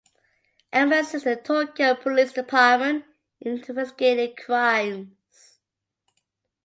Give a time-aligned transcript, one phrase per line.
[0.73, 3.05] Emma assist the Tokyo police department
[3.39, 5.59] in investigating crimes.